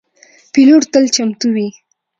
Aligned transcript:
پیلوټ 0.53 0.83
تل 0.93 1.05
چمتو 1.15 1.47
وي. 1.55 1.67